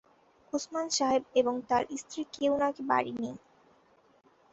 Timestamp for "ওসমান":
0.53-0.87